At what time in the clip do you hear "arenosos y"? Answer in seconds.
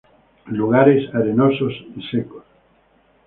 1.13-2.01